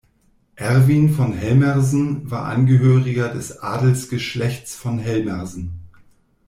Erwin 0.55 1.11
von 1.13 1.31
Helmersen 1.31 2.31
war 2.31 2.45
Angehöriger 2.45 3.29
des 3.31 3.59
Adelsgeschlechts 3.59 4.75
von 4.75 4.97
Helmersen. 4.97 5.73